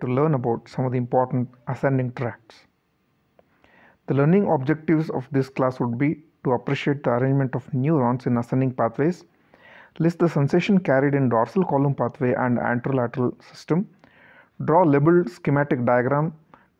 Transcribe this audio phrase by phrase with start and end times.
[0.00, 2.66] to learn about some of the important ascending tracts.
[4.06, 8.36] The learning objectives of this class would be to appreciate the arrangement of neurons in
[8.36, 9.24] ascending pathways,
[9.98, 13.88] list the sensation carried in dorsal column pathway and anterolateral system,
[14.64, 16.34] draw labeled schematic diagram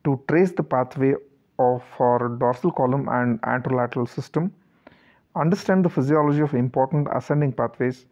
[0.04, 1.14] to trace the pathway
[1.58, 4.52] of for dorsal column and anterolateral system,
[5.36, 8.06] understand the physiology of important ascending pathways,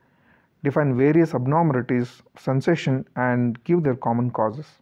[0.63, 4.80] define various abnormalities of sensation and give their common causes.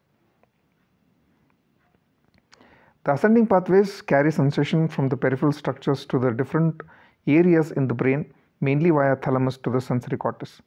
[3.08, 6.82] The ascending pathways carry sensation from the peripheral structures to the different
[7.26, 10.60] areas in the brain, mainly via thalamus to the sensory cortex.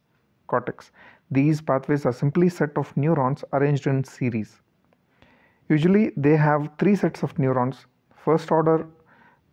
[0.48, 0.90] cortex.
[1.30, 4.60] These pathways are simply set of neurons arranged in series.
[5.68, 8.88] Usually they have three sets of neurons, first order,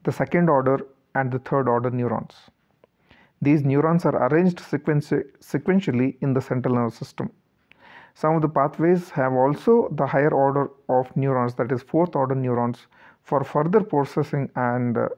[0.04, 0.80] the second order
[1.14, 2.50] and the third order neurons.
[3.40, 7.30] These neurons are arranged sequentially in the central nervous system.
[8.14, 12.36] Some of the pathways have also the higher order of neurons, that is, fourth order
[12.36, 12.88] neurons,
[13.24, 15.10] for further processing and uh,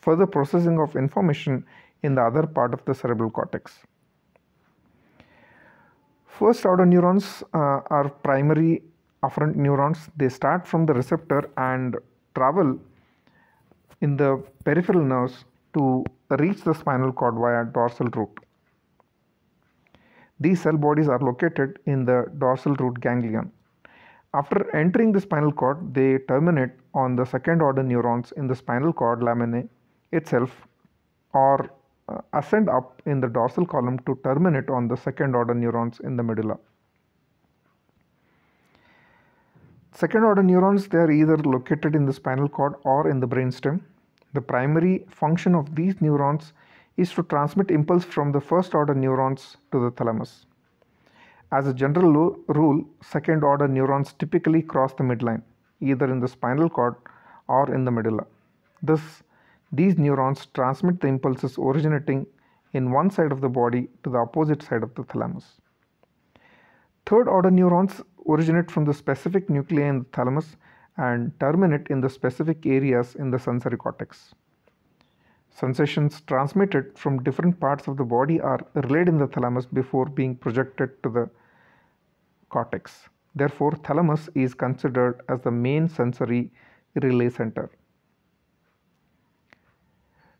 [0.00, 1.64] further processing of information
[2.02, 3.78] in the other part of the cerebral cortex.
[6.26, 8.82] First order neurons uh, are primary
[9.22, 9.98] afferent neurons.
[10.16, 11.96] They start from the receptor and
[12.34, 12.78] travel
[14.00, 18.43] in the peripheral nerves to reach the spinal cord via dorsal root.
[20.40, 23.52] These cell bodies are located in the dorsal root ganglion.
[24.34, 28.92] After entering the spinal cord, they terminate on the second order neurons in the spinal
[28.92, 29.68] cord laminae
[30.10, 30.66] itself
[31.32, 31.70] or
[32.08, 36.16] uh, ascend up in the dorsal column to terminate on the second order neurons in
[36.16, 36.58] the medulla.
[39.92, 43.80] Second order neurons they are either located in the spinal cord or in the brainstem.
[44.32, 46.52] The primary function of these neurons
[46.96, 50.46] is to transmit impulse from the first order neurons to the thalamus.
[51.52, 55.42] As a general lo- rule, second order neurons typically cross the midline,
[55.80, 56.94] either in the spinal cord
[57.48, 58.26] or in the medulla.
[58.82, 59.22] Thus,
[59.72, 62.26] these neurons transmit the impulses originating
[62.72, 65.60] in one side of the body to the opposite side of the thalamus.
[67.06, 70.56] Third order neurons originate from the specific nuclei in the thalamus
[70.96, 74.34] and terminate in the specific areas in the sensory cortex.
[75.54, 80.34] Sensations transmitted from different parts of the body are relayed in the thalamus before being
[80.34, 81.30] projected to the
[82.48, 83.08] cortex.
[83.36, 86.50] Therefore, thalamus is considered as the main sensory
[87.00, 87.70] relay center.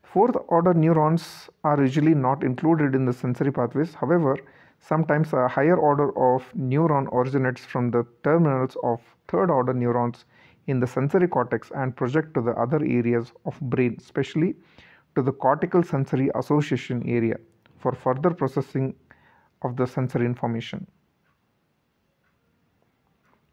[0.03, 3.95] Fourth order neurons are usually not included in the sensory pathways.
[3.95, 4.37] However,
[4.81, 10.25] sometimes a higher order of neuron originates from the terminals of third order neurons
[10.67, 14.57] in the sensory cortex and project to the other areas of brain, especially
[15.15, 17.37] to the cortical sensory association area
[17.79, 18.95] for further processing
[19.63, 20.87] of the sensory information.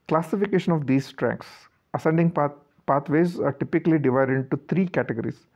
[0.07, 1.47] Classification of these tracks.
[1.94, 2.51] Ascending path,
[2.85, 5.47] pathways are typically divided into three categories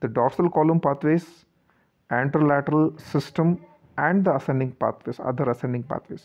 [0.00, 1.44] the dorsal column pathways,
[2.10, 3.60] anterolateral system,
[3.96, 6.24] and the ascending pathways, other ascending pathways.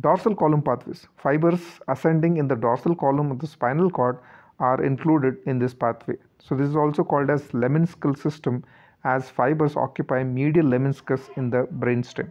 [0.00, 1.08] Dorsal column pathways.
[1.16, 4.18] Fibers ascending in the dorsal column of the spinal cord
[4.58, 6.16] are included in this pathway.
[6.38, 8.64] So this is also called as lemniscal system
[9.04, 12.30] as fibers occupy medial lemniscus in the brainstem.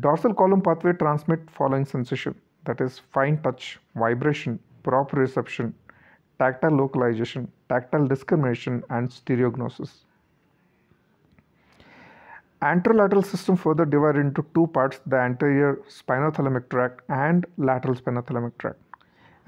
[0.00, 2.34] Dorsal column pathway transmit following sensation
[2.64, 5.72] that is fine touch, vibration, proprioception,
[6.38, 10.02] tactile localization, tactile discrimination and stereognosis.
[12.62, 18.85] Anterolateral system further divided into two parts the anterior spinothalamic tract and lateral spinothalamic tract.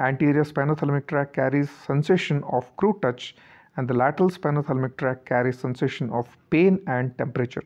[0.01, 3.35] Anterior spinothalamic tract carries sensation of crude touch
[3.77, 7.65] and the lateral spinothalamic tract carries sensation of pain and temperature.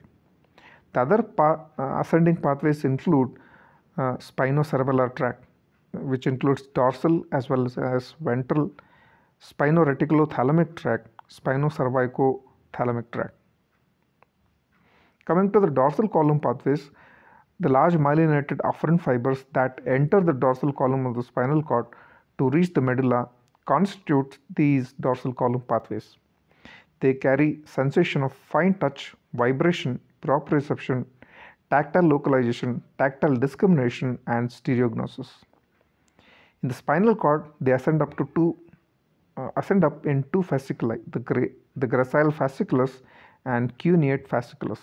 [0.95, 3.39] The other pa- uh, ascending pathways include
[3.99, 5.45] uh, spinocerebellar tract,
[5.93, 8.71] which includes dorsal as well as, ventral,
[9.43, 13.35] spinoreticulothalamic tract, spinocervicothalamic tract.
[15.27, 16.91] Coming to the dorsal column pathways,
[17.61, 21.87] the large myelinated afferent fibers that enter the dorsal column of the spinal cord
[22.39, 23.29] to reach the medulla
[23.67, 26.17] constitute these dorsal column pathways.
[27.01, 31.05] They carry sensation of fine touch, vibration, proprioception,
[31.71, 35.29] tactile localization, tactile discrimination, and stereognosis.
[36.63, 38.57] In the spinal cord, they ascend up to two,
[39.37, 43.03] uh, ascend up in two fasciculi, the, the gracile fasciculus
[43.47, 44.79] and cuneate fasciculus.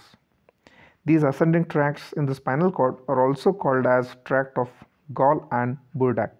[1.05, 4.69] These ascending tracts in the spinal cord are also called as tract of
[5.13, 6.31] Goll and Burdach.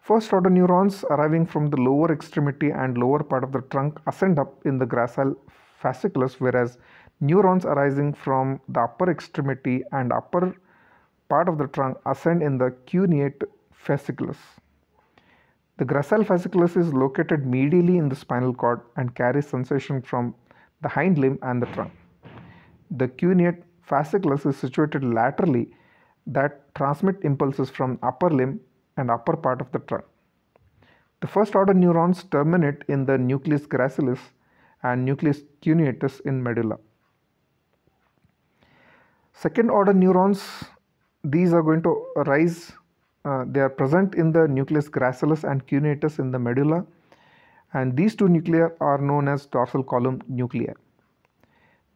[0.00, 4.38] First order neurons arriving from the lower extremity and lower part of the trunk ascend
[4.38, 5.36] up in the gracile
[5.82, 6.78] fasciculus, whereas
[7.20, 10.54] neurons arising from the upper extremity and upper
[11.28, 13.42] part of the trunk ascend in the cuneate
[13.86, 14.38] fasciculus.
[15.76, 20.34] The gracile fasciculus is located medially in the spinal cord and carries sensation from
[20.80, 21.92] the hind limb and the trunk.
[22.90, 25.74] The cuneate fasciculus is situated laterally
[26.26, 28.60] that transmit impulses from upper limb
[29.00, 30.04] and upper part of the trunk.
[31.20, 34.20] The first order neurons terminate in the nucleus gracilis
[34.82, 36.78] and nucleus cuneatus in medulla.
[39.32, 40.42] Second order neurons,
[41.24, 42.72] these are going to arise,
[43.24, 46.84] uh, they are present in the nucleus gracilis and cuneatus in the medulla
[47.72, 50.72] and these two nuclei are known as dorsal column nuclei.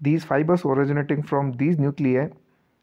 [0.00, 2.28] These fibers originating from these nuclei,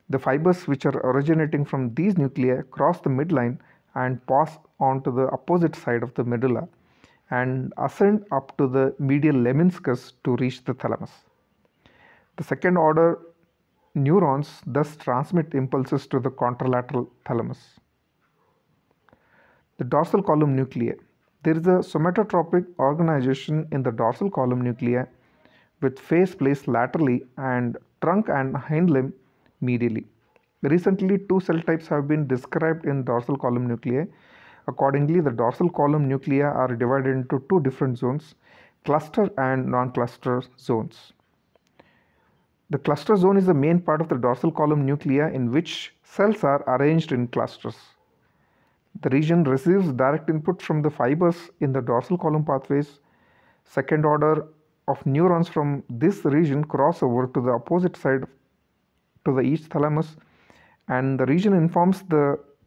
[0.10, 3.60] the fibers which are originating from these nuclei cross the midline
[3.96, 6.68] and pass on to the opposite side of the medulla
[7.30, 11.12] and ascend up to the medial lemniscus to reach the thalamus.
[12.38, 13.20] The second order
[13.96, 17.80] neurons thus transmit impulses to the contralateral thalamus.
[19.78, 20.94] The dorsal column nuclei.
[21.44, 25.06] There is a somatotopic organization in the dorsal column nuclei
[25.82, 29.14] with face placed laterally and trunk and hind limb
[29.62, 30.06] medially.
[30.62, 34.06] Recently, two cell types have been described in dorsal column nuclei.
[34.68, 38.36] Accordingly, the dorsal column nuclei are divided into two different zones,
[38.86, 41.14] cluster and non-cluster zones.
[42.70, 46.44] The cluster zone is the main part of the dorsal column nuclei in which cells
[46.44, 47.76] are arranged in clusters.
[49.02, 53.00] The region receives direct input from the fibers in the dorsal column pathways.
[53.64, 54.48] Second order
[54.88, 58.26] of neurons from this region cross over to the opposite side
[59.26, 60.16] to the east thalamus
[60.98, 62.24] and the region informs the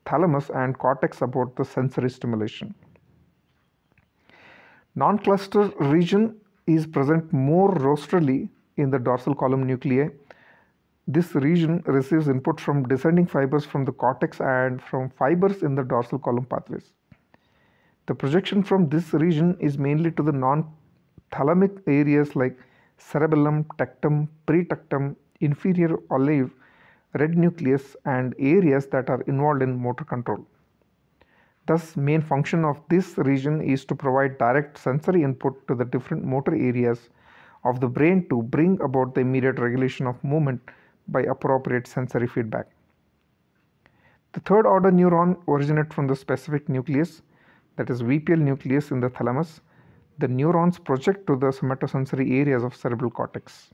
[0.06, 2.74] thalamus and cortex about the sensory stimulation.
[4.94, 6.34] Non-cluster region
[6.66, 10.08] is present more rostrally in the dorsal column nuclei.
[11.06, 15.82] This region receives input from descending fibers from the cortex and from fibers in the
[15.82, 16.92] dorsal column pathways.
[18.06, 22.58] The projection from this region is mainly to the non-thalamic areas like
[22.96, 26.50] cerebellum, tectum, pretectum, inferior olive,
[27.14, 30.46] red nucleus and areas that are involved in motor control.
[31.66, 36.24] Thus, main function of this region is to provide direct sensory input to the different
[36.24, 37.08] motor areas
[37.64, 40.60] of the brain to bring about the immediate regulation of movement
[41.08, 42.66] by appropriate sensory feedback.
[44.32, 47.22] The third order neuron originate from the specific nucleus
[47.76, 49.60] that is VPL nucleus in the thalamus.
[50.18, 53.70] The neurons project to the somatosensory areas of cerebral cortex.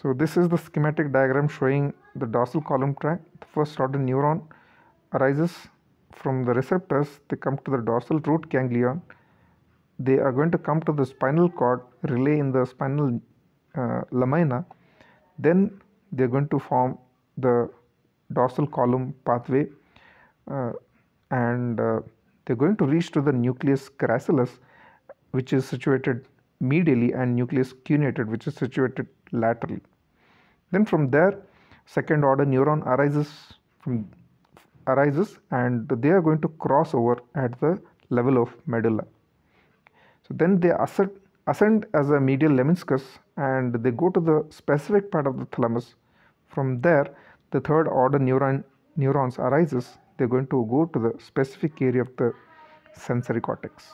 [0.00, 3.24] So this is the schematic diagram showing the dorsal column tract.
[3.40, 4.42] The first order neuron
[5.12, 5.52] arises
[6.12, 7.08] from the receptors.
[7.28, 9.02] They come to the dorsal root ganglion.
[9.98, 13.20] They are going to come to the spinal cord, relay in the spinal
[13.74, 14.64] uh, lamina.
[15.36, 15.80] Then
[16.12, 16.96] they are going to form
[17.36, 17.68] the
[18.32, 19.66] dorsal column pathway
[20.48, 20.72] uh,
[21.32, 22.00] and uh,
[22.44, 24.58] they're going to reach to the nucleus gracilis
[25.32, 26.26] which is situated
[26.62, 29.82] medially and nucleus cuneated which is situated laterally.
[30.70, 31.38] Then from there
[31.86, 33.28] second order neuron arises
[33.80, 34.08] from
[34.86, 37.80] arises and they are going to cross over at the
[38.10, 39.04] level of medulla.
[40.26, 41.10] So then they ascend,
[41.46, 43.02] ascend as a medial lemniscus
[43.36, 45.94] and they go to the specific part of the thalamus.
[46.46, 47.06] From there
[47.50, 48.64] the third order neuron
[48.96, 52.32] neurons arises they're going to go to the specific area of the
[52.94, 53.92] sensory cortex.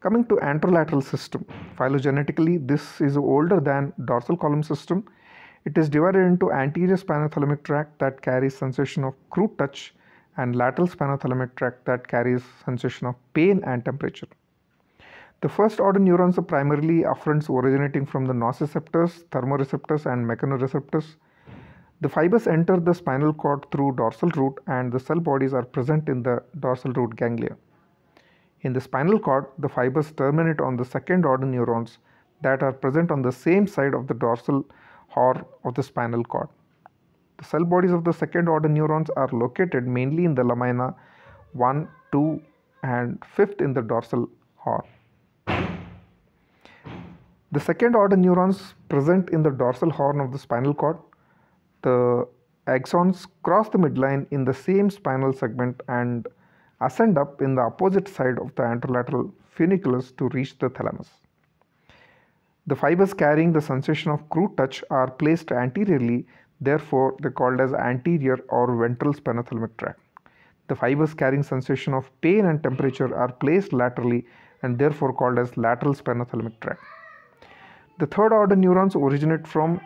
[0.00, 1.44] Coming to anterolateral system,
[1.76, 5.04] phylogenetically this is older than dorsal column system.
[5.66, 9.94] It is divided into anterior spinothalamic tract that carries sensation of crude touch
[10.38, 14.28] and lateral spinothalamic tract that carries sensation of pain and temperature.
[15.42, 21.16] The first order neurons are primarily afferents originating from the nociceptors, thermoreceptors and mechanoreceptors.
[22.00, 26.08] The fibers enter the spinal cord through dorsal root and the cell bodies are present
[26.08, 27.58] in the dorsal root ganglia.
[28.62, 31.98] In the spinal cord, the fibers terminate on the second order neurons
[32.42, 34.64] that are present on the same side of the dorsal
[35.08, 36.48] horn of the spinal cord.
[37.38, 40.94] The cell bodies of the second order neurons are located mainly in the lamina
[41.54, 42.42] 1, 2
[42.82, 44.82] and 5th in the dorsal horn.
[47.52, 50.98] The second order neurons present in the dorsal horn of the spinal cord.
[51.82, 52.28] The
[52.66, 56.28] axons cross the midline in the same spinal segment and
[56.80, 61.08] ascend up in the opposite side of the anterolateral funiculus to reach the thalamus.
[62.66, 66.26] The fibers carrying the sensation of crude touch are placed anteriorly,
[66.60, 70.00] therefore they're called as anterior or ventral spinothalamic tract.
[70.68, 74.26] The fibers carrying sensation of pain and temperature are placed laterally
[74.62, 76.80] and therefore called as lateral spinothalamic tract.
[77.98, 79.80] The third order neurons originate from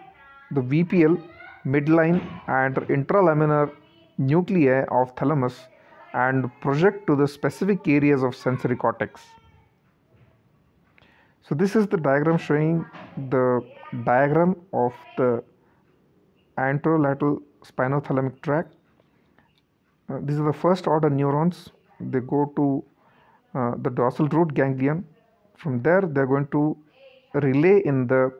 [0.50, 1.22] the VPL,
[1.64, 3.72] midline, and intralaminar
[4.18, 5.66] nuclei of thalamus
[6.14, 9.20] and project to the specific areas of sensory cortex.
[11.42, 12.86] So this is the diagram showing
[13.30, 13.60] the
[14.04, 15.42] diagram of the
[16.56, 18.74] anterolateral spinothalamic tract.
[20.08, 21.70] Uh, these are the first order neurons.
[22.00, 22.84] They go to
[23.54, 25.04] uh, the dorsal root ganglion.
[25.56, 26.76] From there, they are going to
[27.34, 28.32] relay in the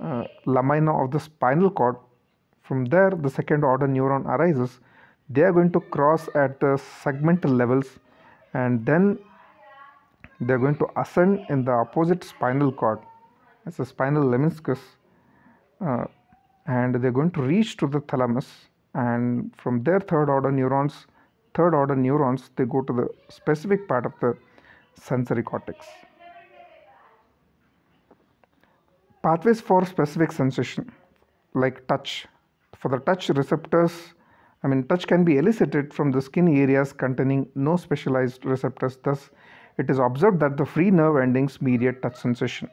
[0.00, 1.96] uh, lamina of the spinal cord.
[2.62, 4.80] From there, the second order neuron arises
[5.30, 6.72] they are going to cross at the
[7.02, 7.98] segmental levels
[8.52, 9.18] and then
[10.40, 12.98] they are going to ascend in the opposite spinal cord.
[13.66, 14.80] As a spinal lemniscus
[15.80, 16.04] uh,
[16.66, 18.48] and they are going to reach to the thalamus
[18.94, 21.06] and from their third order neurons
[21.54, 24.36] third order neurons they go to the specific part of the
[24.94, 25.86] sensory cortex.
[29.22, 30.90] Pathways for specific sensation
[31.54, 32.26] like touch.
[32.76, 33.92] For the touch receptors
[34.62, 38.98] I mean, touch can be elicited from the skin areas containing no specialized receptors.
[39.02, 39.30] Thus,
[39.78, 42.68] it is observed that the free nerve endings mediate touch sensation.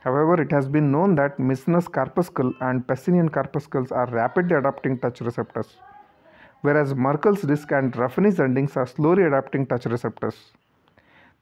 [0.00, 5.20] However, it has been known that Meissner's corpuscle and Pacinian corpuscles are rapidly adapting touch
[5.20, 5.76] receptors,
[6.62, 10.52] whereas Merkel's disc and Ruffini's endings are slowly adapting touch receptors.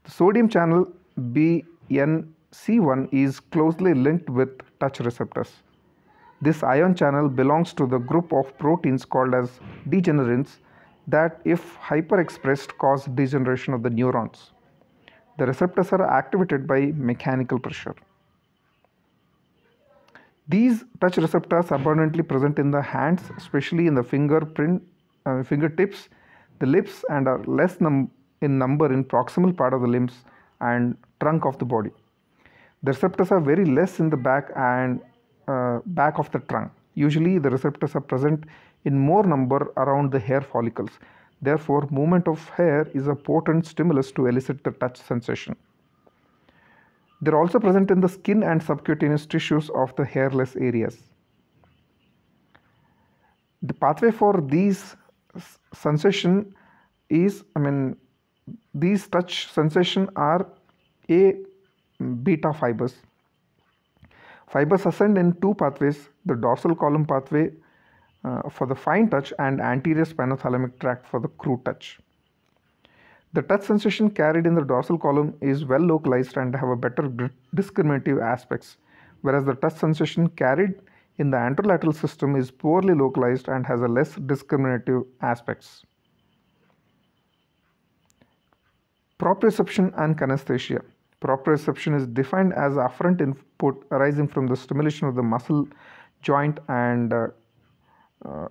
[0.05, 0.87] The sodium channel
[1.19, 4.51] BNC1 is closely linked with
[4.81, 5.51] touch receptors.
[6.43, 10.59] This ion channel belongs to the group of proteins called as degenerins
[11.07, 14.51] that if hyperexpressed cause degeneration of the neurons.
[15.39, 17.95] The receptors are activated by mechanical pressure.
[20.49, 24.83] These touch receptors are abundantly present in the hands, especially in the fingerprint,
[25.25, 26.09] uh, fingertips,
[26.59, 30.25] the lips, and are less num in number in proximal part of the limbs
[30.61, 31.91] and trunk of the body.
[32.83, 35.01] The receptors are very less in the back and
[35.53, 36.71] uh, back of the trunk.
[36.95, 38.45] Usually the receptors are present
[38.85, 40.91] in more number around the hair follicles.
[41.41, 45.57] Therefore, movement of hair is a potent stimulus to elicit the touch sensation.
[47.21, 50.99] They are also present in the skin and subcutaneous tissues of the hairless areas.
[53.63, 54.97] The pathway for these
[55.73, 56.55] sensation
[57.09, 57.97] is, I mean,
[58.75, 60.47] these touch sensation are
[61.09, 61.37] A
[62.23, 62.95] beta fibers
[64.53, 67.51] Fibers ascend in two pathways, the dorsal column pathway
[68.23, 71.99] uh, for the fine touch and anterior spinothalamic tract for the crude touch.
[73.33, 77.31] The touch sensation carried in the dorsal column is well localized and have a better
[77.55, 78.77] discriminative aspects,
[79.23, 80.75] whereas the touch sensation carried
[81.17, 85.87] in the anterolateral system is poorly localized and has a less discriminative aspects.
[89.19, 90.83] Proprioception and kinesthesia.
[91.23, 95.69] Proprioception is defined as afferent input arising from the stimulation of the muscle,
[96.21, 97.29] joint and uh,
[98.25, 98.49] uh,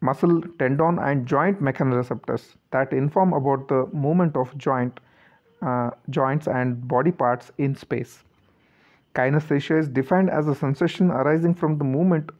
[0.00, 4.98] muscle, tendon and joint mechanoreceptors that inform about the movement of joint,
[5.64, 8.24] uh, joints and body parts in space.
[9.14, 12.30] Kinesthesia is defined as a sensation arising from the movement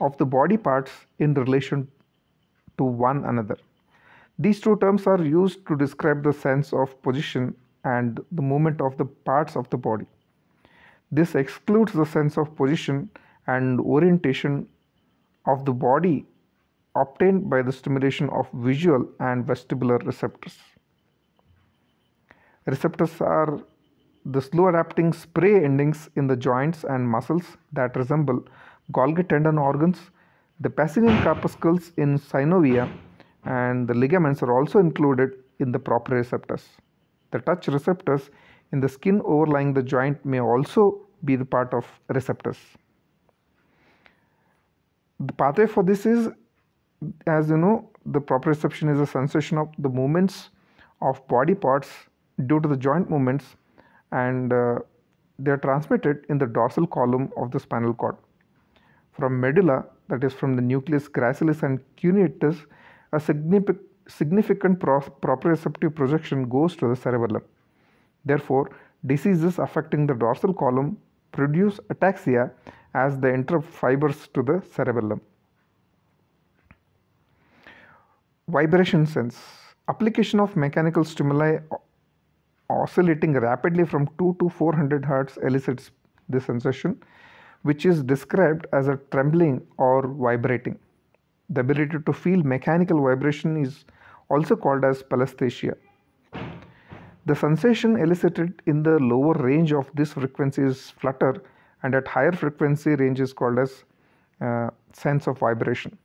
[0.00, 0.90] of the body parts
[1.20, 1.86] in relation
[2.78, 3.56] to one another.
[4.40, 7.54] These two terms are used to describe the sense of position
[7.84, 10.06] and the movement of the parts of the body.
[11.12, 13.10] This excludes the sense of position
[13.46, 14.66] and orientation
[15.46, 16.26] of the body
[16.96, 20.56] obtained by the stimulation of visual and vestibular receptors.
[22.66, 23.60] Receptors are
[24.24, 28.42] the slow adapting spray endings in the joints and muscles that resemble
[28.92, 29.98] Golgi tendon organs.
[30.60, 32.90] The Pacinian corpuscles in synovia
[33.44, 36.62] and the ligaments are also included in the proprioceptors.
[37.34, 38.30] The touch receptors
[38.70, 42.58] in the skin overlying the joint may also be the part of receptors.
[45.18, 46.28] The pathway for this is
[47.26, 50.50] as you know the proprioception is a sensation of the movements
[51.02, 51.88] of body parts
[52.46, 53.56] due to the joint movements
[54.12, 54.78] and uh,
[55.40, 58.16] they are transmitted in the dorsal column of the spinal cord.
[59.12, 62.64] From medulla that is from the nucleus gracilis and cuneatus
[63.12, 67.42] a significant significant proprioceptive projection goes to the cerebellum.
[68.24, 68.70] Therefore,
[69.06, 70.96] diseases affecting the dorsal column
[71.32, 72.50] produce ataxia
[72.94, 75.20] as they interrupt fibers to the cerebellum.
[78.48, 79.40] Vibration sense
[79.88, 81.58] application of mechanical stimuli
[82.70, 85.90] oscillating rapidly from 2 to 400 Hz elicits
[86.28, 86.98] this sensation,
[87.62, 90.78] which is described as a trembling or vibrating.
[91.50, 93.84] The ability to feel mechanical vibration is
[94.28, 95.76] also called as pallesthesia.
[97.26, 101.42] The sensation elicited in the lower range of this frequency is flutter
[101.82, 103.84] and at higher frequency range is called as
[104.40, 105.96] uh, sense of vibration.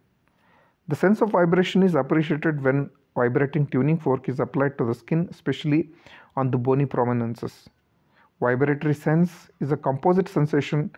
[0.87, 5.27] The sense of vibration is appreciated when vibrating tuning fork is applied to the skin,
[5.29, 5.89] especially
[6.35, 7.69] on the bony prominences.
[8.39, 10.89] Vibratory sense is a composite sensation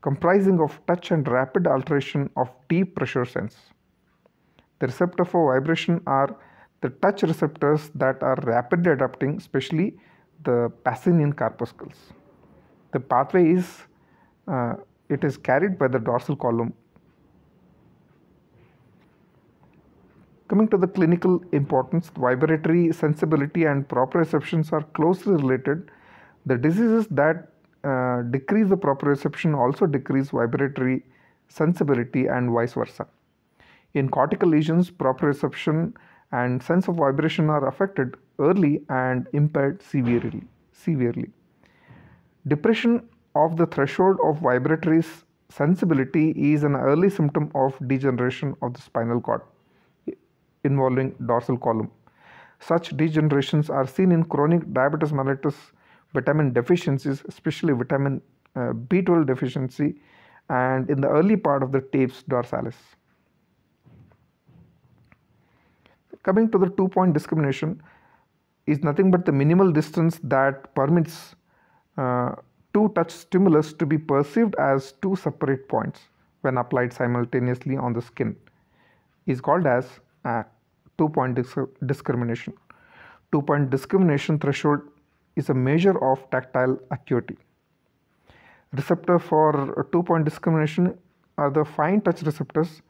[0.00, 3.56] comprising of touch and rapid alteration of deep pressure sense.
[4.78, 6.36] The receptor for vibration are
[6.82, 9.96] the touch receptors that are rapidly adapting, especially
[10.44, 11.94] the Pacinian corpuscles.
[12.92, 13.82] The pathway is
[14.46, 14.74] uh,
[15.08, 16.74] it is carried by the dorsal column.
[20.48, 25.90] Coming to the clinical importance, vibratory sensibility and proprioceptions are closely related.
[26.44, 27.48] The diseases that
[27.82, 31.04] uh, decrease the proprioception also decrease vibratory
[31.48, 33.06] sensibility and vice versa.
[34.00, 35.94] In cortical lesions, proprioception
[36.30, 40.42] and sense of vibration are affected early and impaired severely.
[40.72, 41.30] severely.
[42.46, 45.02] Depression of the threshold of vibratory
[45.48, 49.40] sensibility is an early symptom of degeneration of the spinal cord
[50.64, 51.90] involving dorsal column.
[52.60, 55.56] Such degenerations are seen in chronic diabetes mellitus
[56.12, 58.20] vitamin deficiencies, especially vitamin
[58.56, 59.88] uh, B12 deficiency,
[60.50, 62.76] and in the early part of the tabes dorsalis.
[66.26, 67.80] Coming to the two point discrimination
[68.66, 71.36] is nothing but the minimal distance that permits
[71.96, 72.32] uh,
[72.74, 76.00] two touch stimulus to be perceived as two separate points
[76.40, 78.34] when applied simultaneously on the skin
[79.26, 79.86] is called as
[80.24, 80.42] uh,
[80.98, 81.38] two point
[81.86, 82.52] discrimination.
[83.30, 84.80] Two point discrimination threshold
[85.36, 87.38] is a measure of tactile acuity.
[88.72, 90.98] Receptor for two point discrimination
[91.38, 92.82] are the fine touch receptors.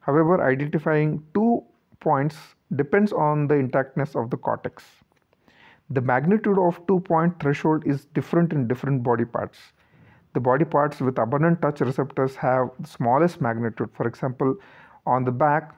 [0.00, 1.62] However, identifying two
[2.00, 2.36] points
[2.76, 4.84] depends on the intactness of the cortex.
[5.90, 9.58] The magnitude of two point threshold is different in different body parts.
[10.34, 13.90] The body parts with abundant touch receptors have the smallest magnitude.
[13.94, 14.56] For example,
[15.04, 15.74] on the back,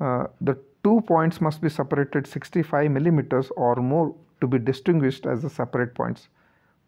[0.00, 5.42] uh, the two points must be separated 65 millimeters or more to be distinguished as
[5.42, 6.28] the separate points.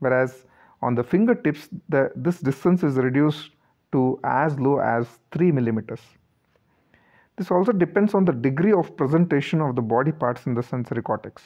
[0.00, 0.44] Whereas
[0.82, 3.50] on the fingertips, the, this distance is reduced
[3.92, 6.00] to as low as 3 millimeters.
[7.36, 11.02] This also depends on the degree of presentation of the body parts in the sensory
[11.02, 11.42] cortex.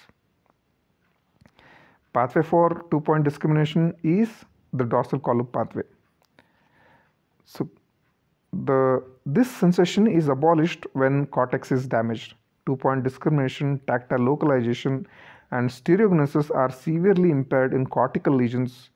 [2.12, 4.28] Pathway for two point discrimination is
[4.72, 5.82] the dorsal column pathway.
[7.44, 7.68] So,
[8.52, 12.34] the this sensation is abolished when cortex is damaged.
[12.66, 15.06] Two point discrimination, tactile localization,
[15.50, 18.90] and stereognosis are severely impaired in cortical lesions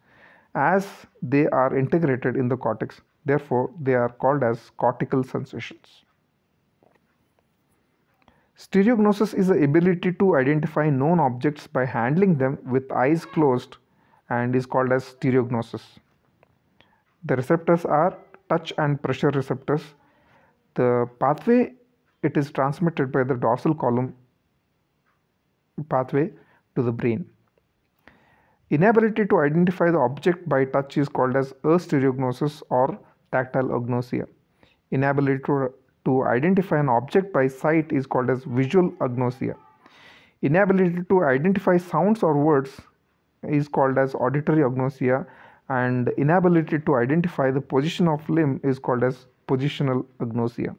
[0.55, 0.87] as
[1.23, 3.01] they are integrated in the cortex.
[3.25, 6.05] Therefore, they are called as cortical sensations.
[8.57, 13.77] Stereognosis is the ability to identify known objects by handling them with eyes closed
[14.31, 15.83] and is called as stereognosis.
[17.25, 18.17] The receptors are
[18.49, 19.83] touch and pressure receptors.
[20.75, 21.75] The pathway
[22.23, 24.15] it is transmitted by the dorsal column
[25.89, 26.31] pathway
[26.77, 27.27] to the brain.
[28.71, 32.99] Inability to identify the object by touch is called as a stereognosis or
[33.33, 34.27] tactile agnosia.
[34.91, 35.73] Inability to
[36.05, 39.55] to identify an object by sight is called as visual agnosia.
[40.43, 42.81] Inability to identify sounds or words
[43.43, 45.27] is called as auditory agnosia
[45.69, 50.77] and inability to identify the position of limb is called as positional agnosia.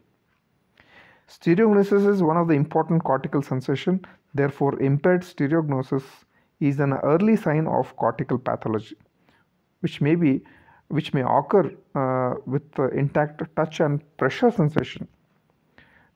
[1.28, 4.06] Stereognosis is one of the important cortical sensation.
[4.36, 6.04] Therefore, impaired stereognosis
[6.60, 8.96] is an early sign of cortical pathology,
[9.80, 10.44] which may be
[10.90, 15.08] which may occur uh, with intact touch and pressure sensation.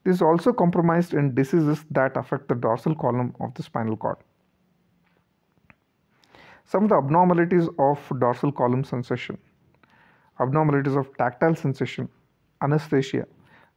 [0.10, 4.17] Is also compromised in diseases that affect the dorsal column of the spinal cord.
[6.65, 9.38] Some of the abnormalities of dorsal column sensation.
[10.39, 12.10] Abnormalities of tactile sensation.
[12.63, 13.28] Anesthesia.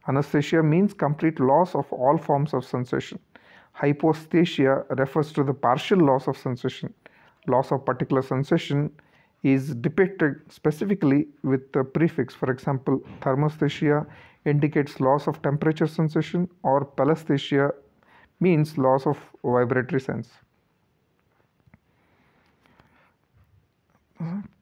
[0.07, 3.19] Anesthesia means complete loss of all forms of sensation.
[3.79, 6.91] Hyposthesia refers to the partial loss of sensation.
[7.47, 8.91] Loss of particular sensation
[9.43, 12.33] is depicted specifically with the prefix.
[12.33, 14.07] For example, thermosthesia
[14.45, 17.71] indicates loss of temperature sensation or pallesthesia
[18.39, 20.29] means loss of vibratory sense.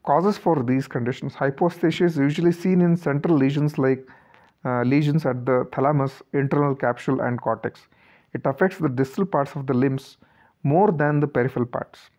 [0.04, 1.36] Causes for these conditions.
[1.36, 4.08] Hyposthesia is usually seen in central lesions like
[4.66, 7.88] uh, lesions at the thalamus, internal capsule and cortex.
[8.34, 10.18] It affects the distal parts of the limbs
[10.64, 12.10] more than the peripheral parts.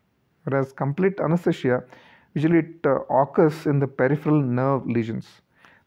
[0.43, 1.83] Whereas complete anesthesia
[2.33, 5.42] Usually it uh, occurs in the peripheral nerve lesions.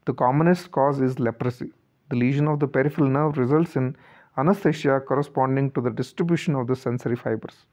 [0.07, 1.73] The commonest cause is leprosy.
[2.11, 3.97] The lesion of the peripheral nerve results in
[4.39, 7.67] anesthesia corresponding to the distribution of the sensory fibers.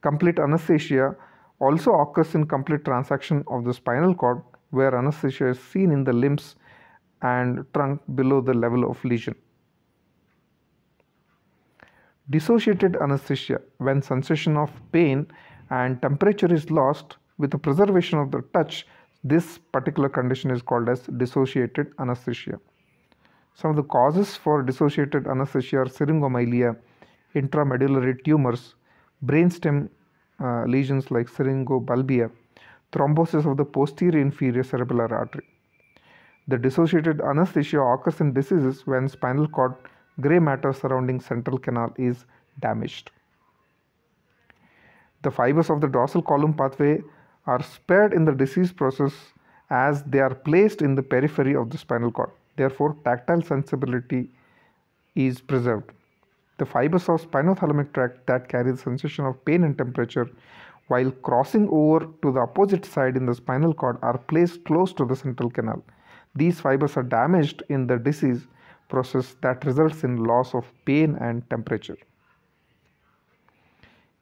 [0.00, 1.16] Complete anesthesia
[1.58, 6.12] also occurs in complete transection of the spinal cord where anesthesia is seen in the
[6.12, 6.54] limbs
[7.22, 9.34] and trunk below the level of lesion.
[12.30, 15.26] Dissociated anesthesia when sensation of pain
[15.70, 18.86] and temperature is lost with the preservation of the touch
[19.32, 22.60] this particular condition is called as dissociated anesthesia.
[23.54, 26.76] Some of the causes for dissociated anesthesia are syringomyelia,
[27.34, 28.74] intramedullary tumors,
[29.24, 29.88] brainstem
[30.40, 32.30] uh, lesions like syringobulbia,
[32.92, 35.48] thrombosis of the posterior inferior cerebellar artery.
[36.48, 39.74] The dissociated anesthesia occurs in diseases when spinal cord
[40.20, 42.24] gray matter surrounding central canal is
[42.60, 43.10] damaged.
[45.22, 47.02] The fibers of the dorsal column pathway
[47.46, 49.12] are spared in the disease process
[49.70, 52.30] as they are placed in the periphery of the spinal cord.
[52.56, 54.30] Therefore, tactile sensibility
[55.14, 55.90] is preserved.
[56.58, 60.28] The fibers of spinothalamic tract that carry the sensation of pain and temperature
[60.88, 65.04] while crossing over to the opposite side in the spinal cord are placed close to
[65.04, 65.82] the central canal.
[66.34, 68.46] These fibers are damaged in the disease
[68.88, 71.98] process that results in loss of pain and temperature.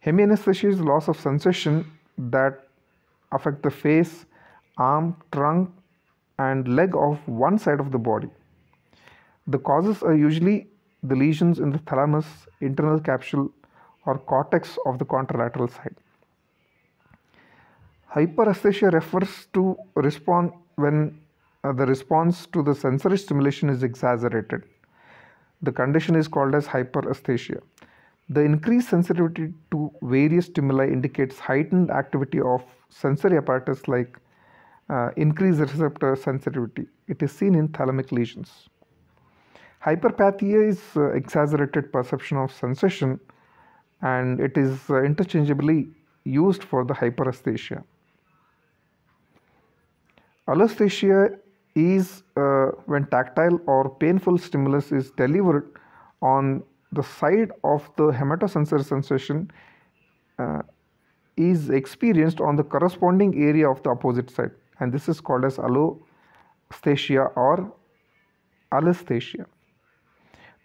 [0.04, 2.63] Hemianesthesia is loss of sensation that
[3.34, 4.26] affect the face,
[4.78, 5.70] arm, trunk
[6.38, 8.28] and leg of one side of the body.
[9.46, 10.68] The causes are usually
[11.02, 12.26] the lesions in the thalamus,
[12.60, 13.50] internal capsule
[14.06, 15.94] or cortex of the contralateral side.
[18.14, 21.18] Hyperesthesia refers to respond when
[21.64, 24.62] uh, the response to the sensory stimulation is exaggerated.
[25.62, 27.60] The condition is called as hyperesthesia.
[28.30, 34.18] The increased sensitivity to various stimuli indicates heightened activity of sensory apparatus like
[34.88, 36.86] uh, increased receptor sensitivity.
[37.06, 38.68] It is seen in thalamic lesions.
[39.84, 43.20] Hyperpathia is uh, exaggerated perception of sensation
[44.00, 45.88] and it is uh, interchangeably
[46.24, 47.84] used for the hyperesthesia.
[50.48, 51.30] Alloesthesia
[51.74, 55.70] is uh, when tactile or painful stimulus is delivered
[56.22, 56.62] on
[56.94, 59.50] the side of the hematosensory sensation
[60.38, 60.62] uh,
[61.36, 65.58] is experienced on the corresponding area of the opposite side and this is called as
[65.58, 67.72] alloesthesia or
[68.72, 69.46] alloesthesia.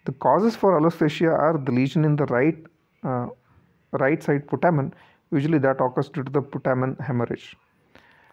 [0.04, 2.56] The causes for alloesthesia are the lesion in the right
[3.04, 3.26] uh,
[3.92, 4.92] right side putamen
[5.32, 7.56] usually that occurs due to the putamen hemorrhage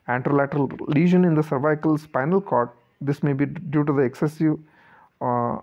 [0.07, 2.69] anterolateral lesion in the cervical spinal cord.
[3.01, 4.57] This may be due to the excessive,
[5.21, 5.57] uh,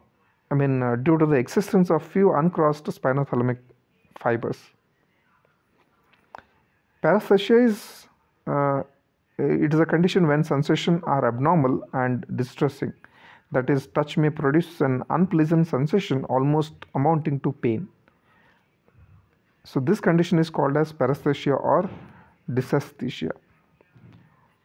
[0.50, 3.58] I mean, uh, due to the existence of few uncrossed spinothalamic
[4.18, 4.58] fibers.
[7.02, 8.08] Paresthesia is
[8.46, 8.82] uh,
[9.38, 12.92] it is a condition when sensations are abnormal and distressing.
[13.50, 17.88] That is, touch may produce an unpleasant sensation almost amounting to pain.
[19.64, 21.90] So this condition is called as paresthesia or
[22.50, 23.30] dysesthesia.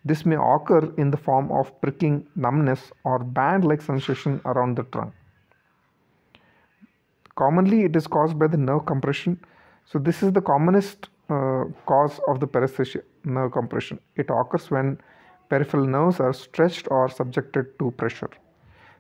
[0.06, 4.84] This may occur in the form of pricking, numbness, or band like sensation around the
[4.84, 5.14] trunk.
[7.40, 9.40] Commonly, it is caused by the nerve compression.
[9.86, 13.98] So, this is the commonest uh, cause of the paresthesia nerve compression.
[14.18, 14.98] It occurs when
[15.50, 18.30] peripheral nerves are stretched or subjected to pressure.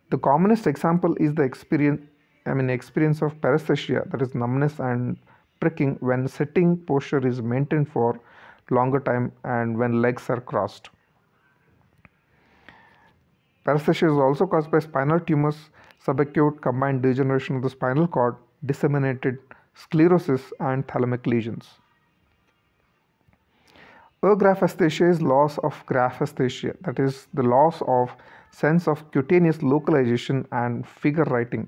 [0.10, 2.02] The commonest example is the experience,
[2.45, 5.17] I mean, experience of paresthesia, that is numbness and
[5.60, 8.21] pricking when sitting posture is maintained for
[8.69, 10.89] longer time and when legs are crossed.
[13.65, 15.58] Paresthesia is also caused by spinal tumors,
[16.06, 18.36] subacute combined degeneration of the spinal cord,
[18.66, 19.38] disseminated
[19.74, 21.70] sclerosis, and thalamic lesions.
[24.22, 28.14] Agraphesthesia is loss of graphesthesia, that is, the loss of
[28.52, 31.68] sense of cutaneous localization and figure writing,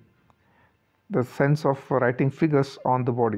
[1.10, 3.38] the sense of writing figures on the body.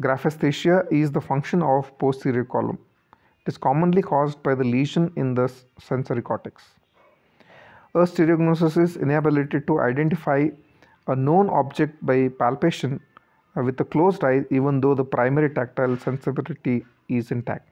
[0.00, 2.78] Graphesthesia is the function of posterior column.
[3.12, 6.62] It is commonly caused by the lesion in the sensory cortex.
[7.94, 10.48] Astereognosis is inability to identify
[11.08, 12.98] a known object by palpation
[13.54, 17.68] uh, with a closed eye even though the primary tactile sensibility is intact.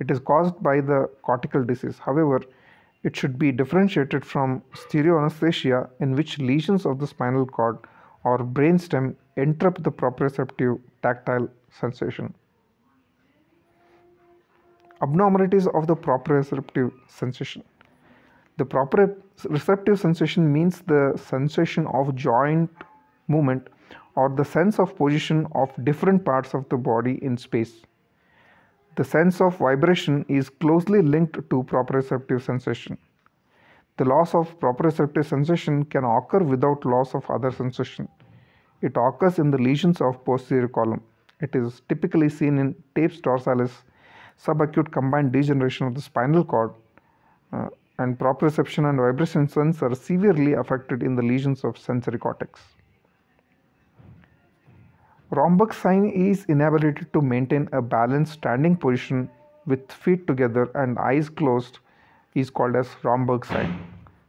[0.00, 2.00] It is caused by the cortical disease.
[2.00, 2.42] However,
[3.04, 7.78] it should be differentiated from stereoanesthesia in which lesions of the spinal cord
[8.24, 12.34] or brainstem interrupt the proprioceptive tactile sensation.
[15.00, 17.62] Abnormalities of the proprioceptive sensation.
[18.56, 19.16] The proper
[19.48, 22.70] receptive sensation means the sensation of joint
[23.26, 23.68] movement
[24.14, 27.82] or the sense of position of different parts of the body in space.
[28.96, 32.96] The sense of vibration is closely linked to proprioceptive sensation.
[33.96, 38.08] The loss of proprioceptive sensation can occur without loss of other sensation.
[38.82, 41.02] It occurs in the lesions of posterior column.
[41.40, 43.72] It is typically seen in tabes dorsalis,
[44.40, 46.72] subacute combined degeneration of the spinal cord,
[47.52, 52.60] uh, and proprioception and vibration sense are severely affected in the lesions of sensory cortex.
[55.30, 59.28] Romberg sign is inability to maintain a balanced standing position
[59.66, 61.78] with feet together and eyes closed
[62.34, 63.78] is called as Romberg sign.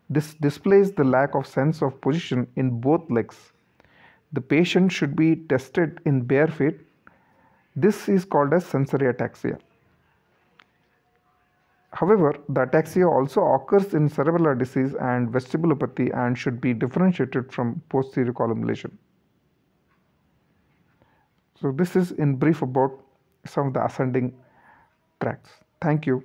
[0.09, 3.51] This displays the lack of sense of position in both legs.
[4.33, 6.79] The patient should be tested in bare feet.
[7.75, 9.57] This is called as sensory ataxia.
[11.95, 17.81] However, the ataxia also occurs in cerebellar disease and vestibulopathy and should be differentiated from
[17.87, 18.97] posterior column lesion.
[21.61, 22.99] So this is in brief about
[23.45, 24.33] some of the ascending
[25.21, 25.51] tracts.
[25.81, 26.21] Thank you.